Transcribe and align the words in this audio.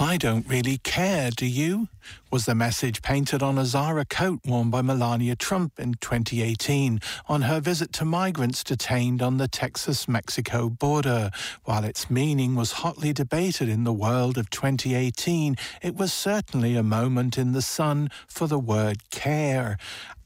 I 0.00 0.16
don't 0.16 0.48
really 0.48 0.78
care, 0.78 1.30
do 1.30 1.44
you? 1.44 1.88
Was 2.30 2.46
the 2.46 2.54
message 2.54 3.02
painted 3.02 3.42
on 3.42 3.58
a 3.58 3.66
Zara 3.66 4.04
coat 4.06 4.40
worn 4.46 4.70
by 4.70 4.80
Melania 4.80 5.36
Trump 5.36 5.78
in 5.78 5.94
2018 5.94 7.00
on 7.28 7.42
her 7.42 7.60
visit 7.60 7.92
to 7.94 8.04
migrants 8.04 8.64
detained 8.64 9.20
on 9.20 9.36
the 9.36 9.46
Texas 9.46 10.08
Mexico 10.08 10.70
border? 10.70 11.30
While 11.64 11.84
its 11.84 12.08
meaning 12.08 12.54
was 12.54 12.72
hotly 12.72 13.12
debated 13.12 13.68
in 13.68 13.84
the 13.84 13.92
world 13.92 14.38
of 14.38 14.48
2018, 14.48 15.56
it 15.82 15.96
was 15.96 16.12
certainly 16.12 16.76
a 16.76 16.82
moment 16.82 17.36
in 17.36 17.52
the 17.52 17.62
sun 17.62 18.10
for 18.26 18.46
the 18.46 18.58
word 18.58 19.10
care. 19.10 19.76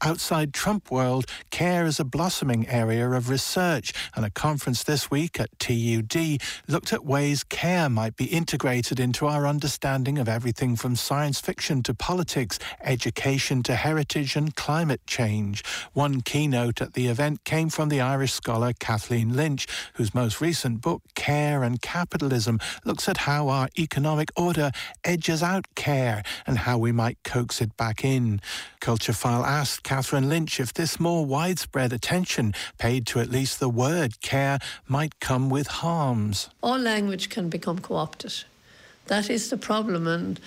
Outside 0.01 0.53
Trump 0.53 0.89
world, 0.91 1.25
care 1.49 1.85
is 1.85 1.99
a 1.99 2.05
blossoming 2.05 2.67
area 2.67 3.09
of 3.09 3.29
research, 3.29 3.93
and 4.15 4.23
a 4.23 4.29
conference 4.29 4.83
this 4.83 5.11
week 5.11 5.39
at 5.39 5.57
TUD 5.59 6.39
looked 6.67 6.93
at 6.93 7.03
ways 7.03 7.43
care 7.43 7.89
might 7.89 8.15
be 8.15 8.25
integrated 8.25 8.99
into 8.99 9.25
our 9.25 9.45
understanding 9.47 9.64
of 9.65 10.29
everything 10.29 10.75
from 10.75 10.95
science 10.95 11.41
fiction 11.41 11.81
to 11.81 11.93
politics, 11.95 12.59
education 12.83 13.63
to 13.63 13.73
heritage 13.75 14.35
and 14.35 14.55
climate 14.55 15.01
change. 15.07 15.63
One 15.93 16.21
keynote 16.21 16.81
at 16.81 16.93
the 16.93 17.07
event 17.07 17.43
came 17.45 17.69
from 17.69 17.89
the 17.89 17.99
Irish 17.99 18.31
scholar 18.31 18.73
Kathleen 18.73 19.35
Lynch, 19.35 19.65
whose 19.95 20.13
most 20.13 20.39
recent 20.39 20.81
book, 20.81 21.01
Care 21.15 21.63
and 21.63 21.81
Capitalism, 21.81 22.59
looks 22.83 23.09
at 23.09 23.17
how 23.17 23.49
our 23.49 23.67
economic 23.79 24.29
order 24.35 24.69
edges 25.03 25.41
out 25.41 25.65
care 25.73 26.21
and 26.45 26.59
how 26.59 26.77
we 26.77 26.91
might 26.91 27.17
coax 27.23 27.59
it 27.59 27.75
back 27.75 28.05
in. 28.05 28.39
Culture 28.79 29.13
File 29.13 29.43
asked 29.43 29.81
Catherine 29.81 30.29
Lynch 30.29 30.59
if 30.59 30.73
this 30.75 30.99
more 30.99 31.25
widespread 31.25 31.91
attention 31.91 32.53
paid 32.77 33.07
to 33.07 33.19
at 33.19 33.31
least 33.31 33.59
the 33.59 33.69
word 33.69 34.21
care 34.21 34.59
might 34.87 35.19
come 35.19 35.49
with 35.49 35.67
harms. 35.67 36.49
All 36.61 36.77
language 36.77 37.29
can 37.29 37.49
become 37.49 37.79
co 37.79 37.95
opted. 37.95 38.43
That 39.07 39.29
is 39.29 39.49
the 39.49 39.57
problem. 39.57 40.07
And 40.07 40.39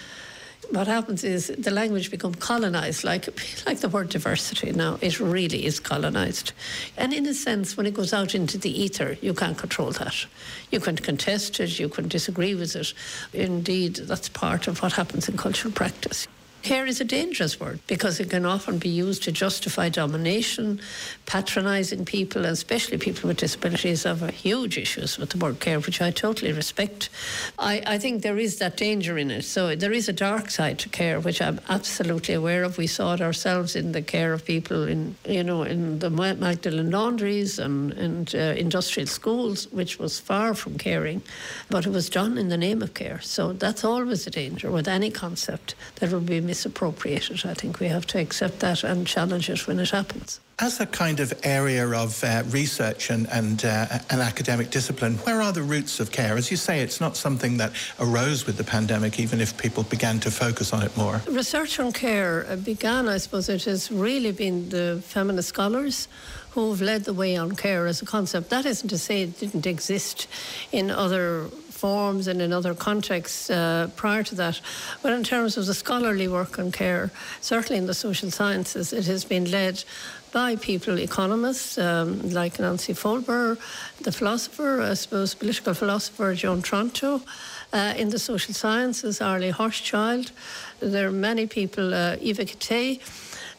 what 0.71 0.87
happens 0.87 1.25
is 1.25 1.49
the 1.59 1.71
language 1.71 2.11
becomes 2.11 2.37
colonized, 2.37 3.05
like 3.05 3.27
like 3.67 3.81
the 3.81 3.89
word 3.89 4.09
diversity. 4.09 4.73
Now 4.73 4.99
it 5.01 5.21
really 5.21 5.65
is 5.65 5.81
colonized, 5.81 6.53
and 6.97 7.13
in 7.13 7.27
a 7.27 7.35
sense, 7.35 7.77
when 7.77 7.87
it 7.87 7.95
goes 7.95 8.13
out 8.13 8.35
into 8.35 8.59
the 8.59 8.71
ether, 8.71 9.17
you 9.23 9.35
can't 9.35 9.57
control 9.57 9.91
that. 9.93 10.27
You 10.71 10.81
can 10.81 10.97
contest 10.97 11.61
it, 11.61 11.79
you 11.79 11.89
can 11.89 12.09
disagree 12.09 12.55
with 12.55 12.77
it. 12.77 12.93
Indeed, 13.33 13.97
that's 13.97 14.29
part 14.29 14.69
of 14.69 14.83
what 14.83 14.93
happens 14.93 15.29
in 15.29 15.37
cultural 15.37 15.73
practice. 15.73 16.27
Care 16.63 16.87
is 16.87 17.01
a 17.01 17.05
dangerous 17.05 17.61
word 17.61 17.79
because 17.87 18.19
it 18.19 18.31
can 18.31 18.45
often 18.45 18.79
be 18.79 18.89
used 18.89 19.23
to 19.23 19.33
justify 19.33 19.89
domination, 19.89 20.81
patronising 21.25 22.05
people, 22.05 22.45
and 22.45 22.53
especially 22.53 22.99
people 22.99 23.29
with 23.29 23.39
disabilities 23.39 24.03
have 24.03 24.29
huge 24.31 24.77
issues 24.77 25.19
with 25.19 25.31
the 25.31 25.39
word 25.39 25.61
care, 25.61 25.79
which 25.79 26.03
I 26.03 26.11
totally 26.11 26.53
respect. 26.53 27.11
I, 27.59 27.83
I 27.87 27.99
think 27.99 28.23
there 28.23 28.39
is 28.39 28.59
that 28.59 28.77
danger 28.77 29.17
in 29.17 29.31
it. 29.31 29.45
So 29.45 29.77
there 29.77 29.93
is 29.93 30.09
a 30.09 30.13
dark 30.13 30.51
side 30.51 30.79
to 30.81 30.89
care, 30.89 31.21
which 31.21 31.41
I'm 31.41 31.61
absolutely 31.69 32.35
aware 32.35 32.65
of. 32.65 32.77
We 32.77 32.89
saw 32.89 33.15
it 33.15 33.21
ourselves 33.21 33.77
in 33.77 33.93
the 33.93 34.03
care 34.03 34.33
of 34.33 34.45
people 34.45 34.83
in, 34.83 35.15
you 35.27 35.45
know, 35.45 35.63
in 35.63 36.01
the 36.01 36.11
Magdalene 36.11 36.91
laundries 36.91 37.59
and, 37.61 37.93
and 37.93 38.35
uh, 38.35 38.39
industrial 38.39 39.07
schools, 39.07 39.69
which 39.71 39.99
was 39.99 40.19
far 40.19 40.55
from 40.55 40.77
caring, 40.77 41.23
but 41.71 41.87
it 41.87 41.91
was 41.91 42.11
done 42.11 42.37
in 42.37 42.49
the 42.49 42.59
name 42.59 42.83
of 42.83 42.95
care. 42.95 43.21
So 43.21 43.53
that's 43.53 43.85
always 43.85 44.27
a 44.27 44.31
danger 44.31 44.71
with 44.73 44.89
any 44.89 45.11
concept 45.11 45.77
that 45.97 46.11
will 46.11 46.21
be 46.21 46.48
misappropriated. 46.49 47.45
I 47.45 47.55
think 47.55 47.79
we 47.79 47.89
have 47.89 48.07
to 48.07 48.19
accept 48.19 48.59
that 48.61 48.83
and 48.83 49.07
challenge 49.07 49.49
it 49.51 49.67
when 49.67 49.79
it 49.79 49.91
happens. 49.91 50.41
As 50.61 50.81
a 50.81 50.87
kind 50.87 51.21
of 51.21 51.33
area 51.45 51.87
of 51.87 52.25
uh, 52.25 52.43
research 52.49 53.11
and, 53.11 53.29
and 53.31 53.65
uh, 53.65 53.87
an 54.11 54.21
academic 54.21 54.71
discipline, 54.71 55.15
where 55.19 55.41
are 55.41 55.53
the 55.53 55.63
roots 55.63 56.01
of 56.01 56.11
care? 56.11 56.37
As 56.37 56.51
you 56.51 56.57
say, 56.57 56.81
it's 56.81 57.01
not 57.01 57.17
something 57.17 57.59
that 57.59 57.71
arose 58.01 58.47
with 58.47 58.57
the 58.57 58.65
pandemic, 58.65 59.21
even 59.21 59.41
if 59.41 59.57
people 59.57 59.85
began 59.85 60.19
to 60.21 60.31
focus 60.31 60.73
on 60.73 60.83
it 60.83 60.97
more. 60.97 61.21
Research 61.29 61.79
on 61.79 61.93
care 61.93 62.45
began, 62.65 63.07
I 63.07 63.19
suppose, 63.19 63.49
it 63.49 63.65
has 63.65 63.93
really 63.93 64.33
been 64.33 64.69
the 64.71 65.01
feminist 65.05 65.51
scholars 65.51 66.09
who've 66.51 66.81
led 66.81 67.05
the 67.05 67.15
way 67.15 67.37
on 67.37 67.55
care 67.55 67.87
as 67.87 68.03
a 68.03 68.07
concept. 68.07 68.51
That 68.51 68.67
isn't 68.67 68.89
to 68.89 68.99
say 68.99 69.23
it 69.23 69.39
didn't 69.39 69.67
exist 69.67 70.27
in 70.73 70.91
other 70.91 71.47
forms 71.79 72.27
and 72.27 72.43
in 72.43 72.53
other 72.53 72.75
contexts 72.75 73.51
uh, 73.51 73.89
prior 73.97 74.23
to 74.25 74.35
that. 74.35 74.61
But 75.03 75.13
in 75.13 75.23
terms 75.25 75.57
of 75.57 75.67
the 75.67 75.75
scholarly 75.75 76.29
work 76.29 76.59
on 76.59 76.73
care, 76.73 77.11
certainly 77.41 77.79
in 77.79 77.87
the 77.87 77.95
social 77.95 78.31
sciences, 78.31 78.93
it 78.93 79.07
has 79.07 79.25
been 79.25 79.51
led 79.51 79.85
by 80.33 80.57
people, 80.57 80.99
economists 80.99 81.79
um, 81.79 82.31
like 82.31 82.59
Nancy 82.59 82.95
Folbre, 82.95 83.57
the 84.03 84.13
philosopher, 84.13 84.83
I 84.83 84.95
suppose, 84.95 85.35
political 85.35 85.75
philosopher 85.75 86.35
Joan 86.35 86.63
Tronto. 86.63 87.23
Uh, 87.71 87.93
in 87.99 88.09
the 88.09 88.19
social 88.19 88.55
sciences, 88.55 89.21
Arlie 89.21 89.53
Hochschild. 89.53 90.33
There 90.81 91.09
are 91.09 91.13
many 91.13 91.47
people, 91.47 91.93
uh, 91.93 92.17
Eva 92.19 92.47
Kittay, 92.47 92.99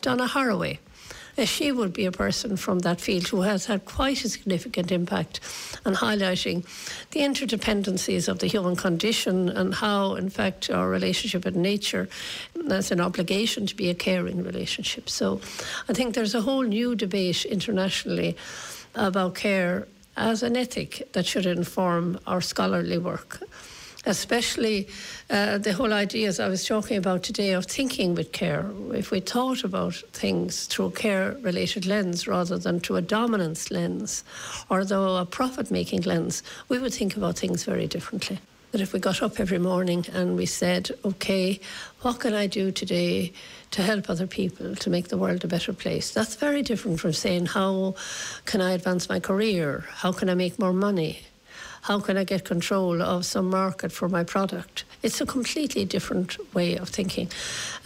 Donna 0.02 0.26
Haraway 0.26 0.80
she 1.48 1.72
would 1.72 1.94
be 1.94 2.06
a 2.06 2.12
person 2.12 2.58
from 2.58 2.80
that 2.80 3.00
field 3.00 3.28
who 3.28 3.42
has 3.42 3.66
had 3.66 3.86
quite 3.86 4.24
a 4.24 4.30
significant 4.30 4.92
impact 4.92 5.40
on 5.86 5.96
highlighting 5.96 6.66
the 7.12 7.22
interdependencies 7.22 8.28
of 8.28 8.40
the 8.40 8.48
human 8.48 8.76
condition 8.76 9.50
and 9.50 9.76
how, 9.76 10.16
in 10.16 10.30
fact, 10.30 10.70
our 10.70 10.90
relationship 10.90 11.46
with 11.46 11.56
nature 11.56 12.10
has 12.70 12.92
an 12.92 13.02
obligation 13.02 13.66
to 13.66 13.76
be 13.76 13.90
a 13.90 13.96
caring 13.96 14.44
relationship. 14.44 15.10
So 15.10 15.40
I 15.88 15.94
think 15.94 16.16
there's 16.16 16.36
a 16.36 16.42
whole 16.42 16.64
new 16.64 16.96
debate 16.96 17.46
internationally 17.46 18.36
about 18.96 19.36
care 19.36 19.88
as 20.18 20.44
an 20.44 20.58
ethic 20.58 21.08
that 21.14 21.26
should 21.26 21.46
inform 21.46 22.20
our 22.28 22.42
scholarly 22.42 22.98
work 22.98 23.42
especially 24.06 24.88
uh, 25.30 25.58
the 25.58 25.74
whole 25.74 25.94
idea, 25.94 26.28
as 26.28 26.40
I 26.40 26.48
was 26.48 26.66
talking 26.66 26.98
about 26.98 27.24
today, 27.24 27.52
of 27.52 27.66
thinking 27.66 28.16
with 28.16 28.32
care. 28.32 28.66
If 28.94 29.12
we 29.12 29.20
thought 29.20 29.64
about 29.64 29.96
things 30.14 30.66
through 30.68 30.92
care 30.92 31.36
related 31.42 31.86
lens 31.86 32.28
rather 32.28 32.58
than 32.58 32.80
through 32.80 32.98
a 32.98 33.02
dominance 33.02 33.72
lens 33.72 34.24
or 34.70 34.86
though 34.86 35.18
a 35.18 35.26
profit 35.26 35.70
making 35.72 36.04
lens, 36.04 36.44
we 36.70 36.80
would 36.80 36.94
think 36.94 37.18
about 37.18 37.38
things 37.38 37.64
very 37.64 37.88
differently. 37.88 38.40
That 38.72 38.82
if 38.82 38.94
we 38.94 39.00
got 39.00 39.24
up 39.24 39.40
every 39.40 39.58
morning 39.58 40.06
and 40.14 40.38
we 40.38 40.46
said, 40.46 40.92
okay, 41.04 41.60
what 42.02 42.20
can 42.20 42.36
I 42.36 42.46
do 42.46 42.72
today 42.72 43.34
to 43.72 43.82
help 43.82 44.10
other 44.10 44.28
people 44.28 44.76
to 44.76 44.90
make 44.92 45.08
the 45.08 45.18
world 45.18 45.44
a 45.44 45.48
better 45.48 45.74
place? 45.74 46.12
That's 46.12 46.36
very 46.36 46.62
different 46.62 47.00
from 47.00 47.14
saying, 47.14 47.48
how 47.48 47.96
can 48.46 48.62
I 48.62 48.74
advance 48.74 49.10
my 49.10 49.20
career? 49.20 49.86
How 49.90 50.12
can 50.12 50.30
I 50.30 50.36
make 50.36 50.60
more 50.60 50.74
money? 50.74 51.22
How 51.82 52.00
can 52.00 52.18
I 52.18 52.24
get 52.24 52.46
control 52.46 53.02
of 53.02 53.26
some 53.26 53.50
market 53.50 53.92
for 53.92 54.10
my 54.10 54.24
product? 54.24 54.84
It's 55.02 55.22
a 55.22 55.26
completely 55.26 55.86
different 55.86 56.38
way 56.54 56.78
of 56.78 56.90
thinking. 56.90 57.30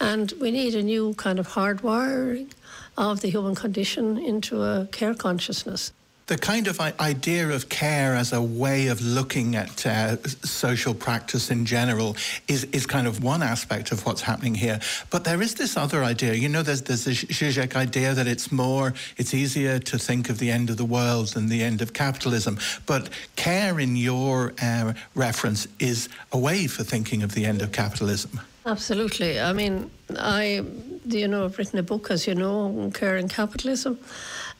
And 0.00 0.32
we 0.40 0.50
need 0.50 0.74
a 0.74 0.82
new 0.82 1.14
kind 1.14 1.38
of 1.38 1.48
hardwiring 1.48 2.50
of 2.96 3.20
the 3.20 3.28
human 3.28 3.54
condition 3.54 4.18
into 4.18 4.62
a 4.62 4.88
care 4.92 5.14
consciousness 5.14 5.92
the 6.26 6.38
kind 6.38 6.68
of 6.68 6.80
idea 6.80 7.50
of 7.50 7.68
care 7.68 8.14
as 8.14 8.32
a 8.32 8.40
way 8.40 8.86
of 8.86 9.02
looking 9.02 9.56
at 9.56 9.86
uh, 9.86 10.16
social 10.42 10.94
practice 10.94 11.50
in 11.50 11.66
general 11.66 12.16
is, 12.48 12.64
is 12.72 12.86
kind 12.86 13.06
of 13.06 13.22
one 13.22 13.42
aspect 13.42 13.92
of 13.92 14.06
what's 14.06 14.22
happening 14.22 14.54
here. 14.54 14.80
But 15.10 15.24
there 15.24 15.42
is 15.42 15.54
this 15.54 15.76
other 15.76 16.02
idea. 16.02 16.32
You 16.32 16.48
know, 16.48 16.62
there's, 16.62 16.80
there's 16.82 17.04
the 17.04 17.10
Zizek 17.10 17.76
idea 17.76 18.14
that 18.14 18.26
it's 18.26 18.50
more, 18.50 18.94
it's 19.18 19.34
easier 19.34 19.78
to 19.80 19.98
think 19.98 20.30
of 20.30 20.38
the 20.38 20.50
end 20.50 20.70
of 20.70 20.78
the 20.78 20.84
world 20.84 21.28
than 21.28 21.48
the 21.48 21.62
end 21.62 21.82
of 21.82 21.92
capitalism. 21.92 22.58
But 22.86 23.10
care, 23.36 23.78
in 23.78 23.94
your 23.94 24.54
uh, 24.62 24.94
reference, 25.14 25.68
is 25.78 26.08
a 26.32 26.38
way 26.38 26.66
for 26.66 26.84
thinking 26.84 27.22
of 27.22 27.34
the 27.34 27.44
end 27.44 27.60
of 27.60 27.72
capitalism. 27.72 28.40
Absolutely. 28.66 29.38
I 29.38 29.52
mean, 29.52 29.90
I, 30.18 30.62
you 31.06 31.28
know, 31.28 31.44
I've 31.44 31.58
written 31.58 31.78
a 31.78 31.82
book, 31.82 32.10
as 32.10 32.26
you 32.26 32.34
know, 32.34 32.66
on 32.66 32.92
care 32.92 33.16
and 33.16 33.30
capitalism. 33.30 33.98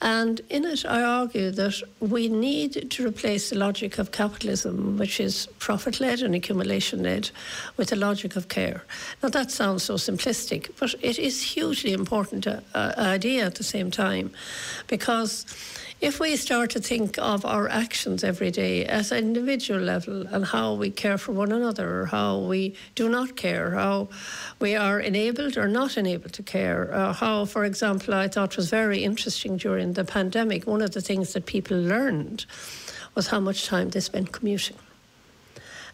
And 0.03 0.41
in 0.51 0.65
it, 0.65 0.85
I 0.85 1.03
argue 1.03 1.51
that 1.53 1.83
we 2.01 2.29
need 2.29 2.91
to 2.91 3.07
replace 3.07 3.51
the 3.51 3.59
logic 3.59 3.99
of 3.99 4.11
capitalism, 4.11 4.99
which 4.99 5.21
is 5.21 5.47
profit 5.59 6.01
led 6.01 6.21
and 6.21 6.35
accumulation 6.35 7.03
led, 7.03 7.31
with 7.77 7.89
the 7.89 7.97
logic 7.97 8.37
of 8.37 8.49
care. 8.49 8.85
Now, 9.23 9.29
that 9.31 9.51
sounds 9.51 9.83
so 9.85 9.95
simplistic, 9.95 10.71
but 10.79 10.95
it 11.01 11.19
is 11.19 11.43
hugely 11.43 11.93
important 11.93 12.47
uh, 12.47 12.59
idea 12.99 13.47
at 13.47 13.55
the 13.55 13.65
same 13.65 13.91
time 13.91 14.33
because 14.89 15.47
if 16.05 16.21
we 16.21 16.37
start 16.37 16.69
to 16.71 16.81
think 16.81 17.17
of 17.19 17.47
our 17.47 17.67
actions 17.69 18.25
every 18.25 18.51
day 18.51 18.85
at 18.85 19.11
an 19.11 19.19
individual 19.19 19.81
level 19.81 20.27
and 20.27 20.45
how 20.45 20.75
we 20.75 20.91
care 20.91 21.17
for 21.17 21.33
one 21.33 21.51
another, 21.51 22.05
how 22.05 22.41
we 22.41 22.75
do 22.95 23.09
not 23.09 23.37
care, 23.37 23.71
how 23.71 24.09
we 24.61 24.77
are 24.77 25.01
enabled 25.01 25.34
or 25.39 25.69
not 25.69 25.97
enabled 25.97 26.33
to 26.35 26.43
care, 26.43 26.93
uh, 26.93 27.13
how, 27.13 27.45
for 27.45 27.65
example, 27.65 28.15
I 28.15 28.29
thought 28.29 28.57
was 28.57 28.71
very 28.71 29.05
interesting 29.05 29.57
during 29.57 29.93
the 29.93 30.05
pandemic, 30.05 30.67
one 30.67 30.83
of 30.83 30.93
the 30.93 31.01
things 31.01 31.33
that 31.33 31.47
people 31.47 31.79
learned 31.79 32.47
was 33.15 33.29
how 33.29 33.41
much 33.41 33.67
time 33.67 33.91
they 33.91 34.01
spent 34.01 34.33
commuting. 34.33 34.77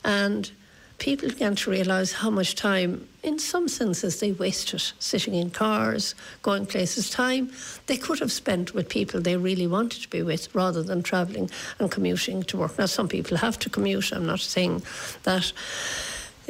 And 0.04 0.50
people 0.98 1.28
began 1.28 1.54
to 1.56 1.70
realise 1.70 2.12
how 2.12 2.30
much 2.30 2.54
time, 2.54 3.08
in 3.22 3.38
some 3.38 3.68
senses, 3.68 4.20
they 4.20 4.32
wasted 4.32 4.82
sitting 4.98 5.34
in 5.34 5.50
cars, 5.50 6.14
going 6.42 6.66
places. 6.66 7.10
Time 7.10 7.50
they 7.86 7.96
could 7.96 8.18
have 8.20 8.32
spent 8.32 8.74
with 8.74 8.88
people 8.88 9.20
they 9.20 9.36
really 9.36 9.66
wanted 9.66 10.02
to 10.02 10.08
be 10.08 10.22
with 10.22 10.54
rather 10.54 10.82
than 10.82 11.02
travelling 11.02 11.50
and 11.78 11.90
commuting 11.90 12.42
to 12.44 12.56
work. 12.56 12.78
Now, 12.78 12.86
some 12.86 13.08
people 13.08 13.36
have 13.38 13.58
to 13.60 13.70
commute. 13.70 14.12
I'm 14.12 14.26
not 14.26 14.40
saying 14.40 14.82
that 15.24 15.52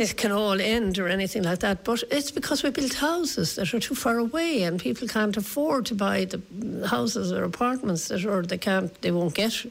it 0.01 0.17
can 0.17 0.33
all 0.33 0.61
end 0.61 0.99
or 0.99 1.09
anything 1.09 1.43
like 1.43 1.61
that. 1.61 1.85
But 1.85 2.03
it's 2.11 2.31
because 2.31 2.63
we 2.63 2.71
built 2.71 2.95
houses 2.95 3.55
that 3.55 3.73
are 3.75 3.81
too 3.81 3.95
far 3.95 4.19
away, 4.19 4.63
and 4.63 4.81
people 4.81 5.07
can't 5.07 5.37
afford 5.37 5.87
to 5.87 5.95
buy 5.95 6.25
the 6.25 6.41
houses 6.89 7.33
or 7.33 7.45
apartments 7.45 8.09
that, 8.09 8.25
or 8.25 8.43
they 8.43 8.59
can't, 8.59 9.01
they 9.03 9.11
won't 9.11 9.35
get, 9.35 9.67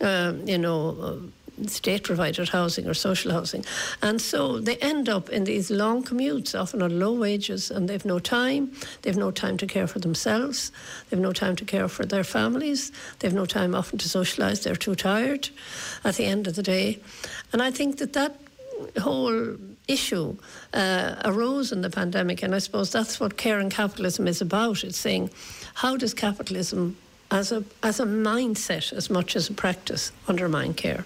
uh, 0.00 0.32
you 0.44 0.58
know. 0.58 0.96
Uh, 1.00 1.16
state 1.66 2.02
provided 2.02 2.48
housing 2.48 2.88
or 2.88 2.94
social 2.94 3.30
housing. 3.30 3.64
And 4.00 4.20
so 4.20 4.58
they 4.58 4.76
end 4.76 5.08
up 5.08 5.28
in 5.28 5.44
these 5.44 5.70
long 5.70 6.02
commutes, 6.02 6.58
often 6.58 6.82
on 6.82 6.98
low 6.98 7.12
wages, 7.12 7.70
and 7.70 7.88
they've 7.88 8.04
no 8.04 8.18
time. 8.18 8.72
They've 9.02 9.16
no 9.16 9.30
time 9.30 9.58
to 9.58 9.66
care 9.66 9.86
for 9.86 9.98
themselves. 9.98 10.72
They've 11.08 11.20
no 11.20 11.32
time 11.32 11.54
to 11.56 11.64
care 11.64 11.88
for 11.88 12.04
their 12.06 12.24
families. 12.24 12.90
They've 13.18 13.34
no 13.34 13.46
time 13.46 13.74
often 13.74 13.98
to 13.98 14.08
socialise. 14.08 14.62
They're 14.62 14.76
too 14.76 14.94
tired 14.94 15.50
at 16.04 16.16
the 16.16 16.24
end 16.24 16.46
of 16.46 16.56
the 16.56 16.62
day. 16.62 17.00
And 17.52 17.62
I 17.62 17.70
think 17.70 17.98
that 17.98 18.14
that 18.14 18.36
whole 19.00 19.56
issue 19.88 20.36
uh, 20.74 21.16
arose 21.24 21.72
in 21.72 21.80
the 21.82 21.90
pandemic, 21.90 22.42
and 22.42 22.54
I 22.54 22.58
suppose 22.58 22.90
that's 22.92 23.20
what 23.20 23.36
care 23.36 23.58
and 23.58 23.70
capitalism 23.70 24.26
is 24.26 24.40
about. 24.40 24.84
It's 24.84 24.98
saying, 24.98 25.30
how 25.74 25.96
does 25.96 26.14
capitalism, 26.14 26.96
as 27.30 27.52
a 27.52 27.64
as 27.82 28.00
a 28.00 28.04
mindset 28.04 28.92
as 28.92 29.10
much 29.10 29.36
as 29.36 29.48
a 29.48 29.54
practice, 29.54 30.12
undermine 30.28 30.74
care? 30.74 31.04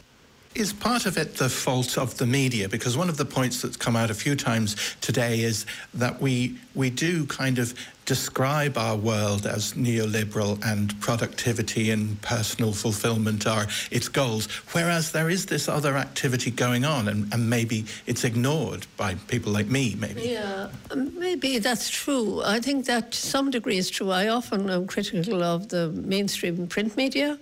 Is 0.54 0.72
part 0.72 1.04
of 1.04 1.18
it 1.18 1.34
the 1.34 1.50
fault 1.50 1.98
of 1.98 2.16
the 2.16 2.26
media? 2.26 2.66
Because 2.68 2.96
one 2.96 3.10
of 3.10 3.18
the 3.18 3.26
points 3.26 3.60
that's 3.60 3.76
come 3.76 3.94
out 3.94 4.10
a 4.10 4.14
few 4.14 4.34
times 4.34 4.96
today 5.00 5.40
is 5.40 5.66
that 5.92 6.20
we 6.20 6.58
we 6.74 6.90
do 6.90 7.26
kind 7.26 7.58
of 7.58 7.74
describe 8.06 8.78
our 8.78 8.96
world 8.96 9.46
as 9.46 9.74
neoliberal 9.74 10.64
and 10.64 10.98
productivity 11.00 11.90
and 11.90 12.20
personal 12.22 12.72
fulfillment 12.72 13.46
are 13.46 13.66
its 13.90 14.08
goals, 14.08 14.46
whereas 14.72 15.12
there 15.12 15.28
is 15.28 15.46
this 15.46 15.68
other 15.68 15.96
activity 15.96 16.50
going 16.50 16.84
on 16.84 17.08
and, 17.08 17.32
and 17.34 17.50
maybe 17.50 17.84
it's 18.06 18.24
ignored 18.24 18.86
by 18.96 19.14
people 19.26 19.52
like 19.52 19.66
me, 19.66 19.96
maybe. 19.98 20.22
Yeah, 20.22 20.68
um, 20.92 21.18
maybe 21.18 21.58
that's 21.58 21.90
true. 21.90 22.42
I 22.42 22.60
think 22.60 22.86
that 22.86 23.10
to 23.12 23.18
some 23.18 23.50
degree 23.50 23.76
is 23.76 23.90
true. 23.90 24.10
I 24.10 24.28
often 24.28 24.70
am 24.70 24.86
critical 24.86 25.42
of 25.42 25.68
the 25.68 25.88
mainstream 25.90 26.68
print 26.68 26.96
media 26.96 27.38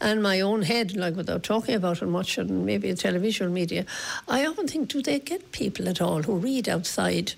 and 0.00 0.22
my 0.22 0.40
own 0.40 0.62
head, 0.62 0.96
like 0.96 1.14
without 1.14 1.44
talking 1.44 1.76
about 1.76 2.02
it 2.02 2.06
much, 2.06 2.36
and 2.36 2.66
maybe 2.66 2.90
the 2.90 2.96
television 2.96 3.54
media. 3.54 3.86
I 4.28 4.44
often 4.44 4.66
think, 4.66 4.88
do 4.88 5.02
they 5.02 5.20
get 5.20 5.52
people 5.52 5.88
at 5.88 6.00
all 6.00 6.22
who 6.22 6.36
read 6.36 6.68
outside 6.68 7.34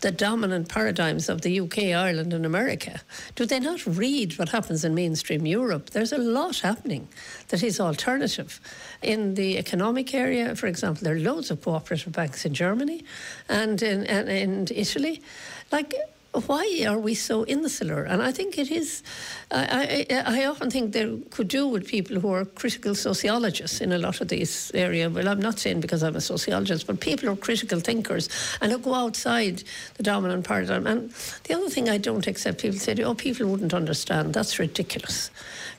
the 0.00 0.10
dominant 0.10 0.68
paradigms 0.68 1.28
of 1.28 1.42
the 1.42 1.60
UK, 1.60 1.78
Ireland, 1.94 2.32
and 2.32 2.46
America. 2.46 3.00
Do 3.34 3.44
they 3.44 3.60
not 3.60 3.84
read 3.86 4.38
what 4.38 4.48
happens 4.48 4.84
in 4.84 4.94
mainstream 4.94 5.46
Europe? 5.46 5.90
There's 5.90 6.12
a 6.12 6.18
lot 6.18 6.60
happening 6.60 7.08
that 7.48 7.62
is 7.62 7.80
alternative. 7.80 8.60
In 9.02 9.34
the 9.34 9.58
economic 9.58 10.14
area, 10.14 10.54
for 10.56 10.66
example, 10.66 11.04
there 11.04 11.14
are 11.14 11.18
loads 11.18 11.50
of 11.50 11.62
cooperative 11.62 12.12
banks 12.12 12.44
in 12.44 12.54
Germany 12.54 13.04
and 13.48 13.82
in, 13.82 14.04
and 14.06 14.28
in 14.28 14.66
Italy. 14.74 15.22
Like, 15.70 15.94
why 16.32 16.84
are 16.88 16.98
we 16.98 17.14
so 17.14 17.44
insular? 17.46 18.04
And 18.04 18.22
I 18.22 18.30
think 18.30 18.56
it 18.56 18.70
is, 18.70 19.02
I, 19.50 20.06
I, 20.10 20.42
I, 20.42 20.44
often 20.46 20.70
think 20.70 20.92
there 20.92 21.16
could 21.30 21.48
do 21.48 21.66
with 21.66 21.88
people 21.88 22.20
who 22.20 22.32
are 22.32 22.44
critical 22.44 22.94
sociologists 22.94 23.80
in 23.80 23.90
a 23.90 23.98
lot 23.98 24.20
of 24.20 24.28
these 24.28 24.70
areas. 24.72 25.12
Well, 25.12 25.26
I'm 25.26 25.40
not 25.40 25.58
saying 25.58 25.80
because 25.80 26.04
I'm 26.04 26.14
a 26.14 26.20
sociologist, 26.20 26.86
but 26.86 27.00
people 27.00 27.28
are 27.30 27.36
critical 27.36 27.80
thinkers 27.80 28.28
and 28.60 28.70
who 28.70 28.78
go 28.78 28.94
outside 28.94 29.64
the 29.96 30.04
dominant 30.04 30.46
paradigm. 30.46 30.86
And 30.86 31.10
the 31.44 31.54
other 31.54 31.68
thing 31.68 31.88
I 31.88 31.98
don't 31.98 32.26
accept, 32.28 32.62
people 32.62 32.78
say, 32.78 32.94
oh, 33.02 33.14
people 33.14 33.46
wouldn't 33.48 33.74
understand. 33.74 34.32
That's 34.32 34.60
ridiculous. 34.60 35.30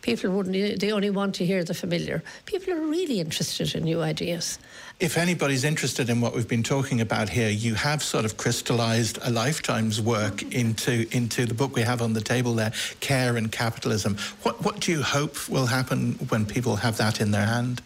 People 0.02 0.32
wouldn't, 0.32 0.80
they 0.80 0.92
only 0.92 1.12
want 1.12 1.36
to 1.36 1.46
hear 1.46 1.64
the 1.64 1.74
familiar. 1.74 2.24
People 2.46 2.74
are 2.74 2.82
really 2.82 3.22
interested 3.22 3.74
in 3.76 3.84
new 3.84 4.02
ideas. 4.02 4.60
If 5.00 5.18
anybody's 5.18 5.64
interested 5.64 6.10
in 6.10 6.22
what 6.22 6.36
we've 6.36 6.48
been 6.48 6.64
talking 6.64 7.02
about 7.02 7.30
here, 7.30 7.50
you 7.50 7.74
have 7.76 8.04
sort 8.04 8.26
of 8.26 8.38
crystallized 8.38 9.18
a 9.24 9.32
lifetime's 9.32 10.02
work 10.02 10.41
into, 10.44 11.08
into 11.16 11.46
the 11.46 11.54
book 11.54 11.76
we 11.76 11.82
have 11.82 12.02
on 12.02 12.14
the 12.14 12.22
table 12.22 12.54
there, 12.54 12.74
Care 13.00 13.38
and 13.38 13.52
Capitalism. 13.52 14.18
What, 14.44 14.64
what 14.64 14.80
do 14.80 14.92
you 14.92 15.02
hope 15.02 15.50
will 15.50 15.68
happen 15.68 16.14
when 16.30 16.46
people 16.46 16.76
have 16.78 16.98
that 16.98 17.22
in 17.22 17.32
their 17.32 17.46
hand? 17.46 17.82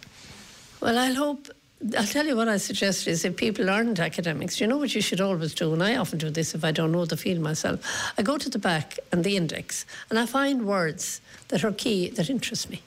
Well, 0.81 0.97
I 0.97 1.13
hope 1.13 1.49
I'll 1.97 2.05
tell 2.05 2.25
you 2.25 2.35
what 2.35 2.47
I 2.47 2.57
suggest 2.57 3.07
is 3.07 3.25
if 3.25 3.35
people 3.35 3.69
aren't 3.69 3.99
academics, 3.99 4.59
you 4.59 4.65
know 4.65 4.77
what 4.77 4.95
you 4.95 5.01
should 5.01 5.21
always 5.21 5.53
do, 5.53 5.73
and 5.73 5.83
I 5.83 5.97
often 5.97 6.17
do 6.17 6.29
this 6.29 6.55
if 6.55 6.63
I 6.63 6.71
don't 6.71 6.91
know 6.91 7.05
the 7.05 7.17
field 7.17 7.41
myself. 7.41 7.79
I 8.17 8.23
go 8.23 8.37
to 8.37 8.49
the 8.49 8.57
back 8.57 8.97
and 9.11 9.23
the 9.23 9.35
index 9.35 9.85
and 10.09 10.17
I 10.17 10.25
find 10.25 10.65
words 10.65 11.21
that 11.49 11.63
are 11.63 11.71
key 11.71 12.09
that 12.11 12.29
interest 12.29 12.69
me. 12.69 12.81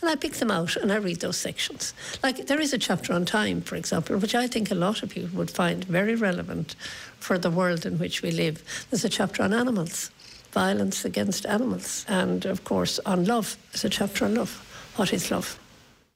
And 0.00 0.10
I 0.10 0.16
pick 0.16 0.34
them 0.34 0.50
out 0.50 0.76
and 0.76 0.90
I 0.90 0.96
read 0.96 1.20
those 1.20 1.36
sections. 1.36 1.92
Like 2.22 2.46
there 2.46 2.60
is 2.60 2.72
a 2.72 2.78
chapter 2.78 3.12
on 3.12 3.24
time, 3.24 3.60
for 3.60 3.76
example, 3.76 4.16
which 4.18 4.34
I 4.34 4.46
think 4.46 4.70
a 4.70 4.74
lot 4.74 5.02
of 5.02 5.10
people 5.10 5.36
would 5.38 5.50
find 5.50 5.84
very 5.84 6.14
relevant 6.14 6.74
for 7.18 7.38
the 7.38 7.50
world 7.50 7.84
in 7.84 7.98
which 7.98 8.22
we 8.22 8.30
live. 8.30 8.62
There's 8.90 9.04
a 9.04 9.08
chapter 9.08 9.42
on 9.42 9.52
animals, 9.52 10.10
violence 10.52 11.04
against 11.04 11.44
animals, 11.46 12.06
and 12.08 12.46
of 12.46 12.64
course 12.64 12.98
on 13.04 13.24
love. 13.24 13.56
There's 13.72 13.84
a 13.84 13.90
chapter 13.90 14.24
on 14.24 14.36
love. 14.36 14.66
What 14.96 15.12
is 15.12 15.30
love? 15.30 15.58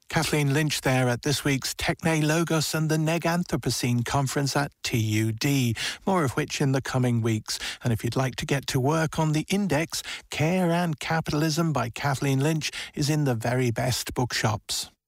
Kathleen 0.09 0.53
Lynch 0.53 0.81
there 0.81 1.09
at 1.09 1.23
this 1.23 1.43
week's 1.43 1.73
Techne 1.73 2.23
Logos 2.23 2.73
and 2.73 2.89
the 2.89 2.97
Neganthropocene 2.97 4.05
conference 4.05 4.55
at 4.55 4.71
TUD, 4.83 5.77
more 6.05 6.23
of 6.23 6.31
which 6.31 6.61
in 6.61 6.71
the 6.71 6.81
coming 6.81 7.21
weeks. 7.21 7.59
And 7.83 7.91
if 7.91 8.03
you'd 8.03 8.15
like 8.15 8.35
to 8.37 8.45
get 8.45 8.67
to 8.67 8.79
work 8.79 9.19
on 9.19 9.33
the 9.33 9.45
index, 9.49 10.03
Care 10.29 10.71
and 10.71 10.99
Capitalism 10.99 11.73
by 11.73 11.89
Kathleen 11.89 12.39
Lynch 12.39 12.71
is 12.93 13.09
in 13.09 13.25
the 13.25 13.35
very 13.35 13.71
best 13.71 14.13
bookshops. 14.13 14.89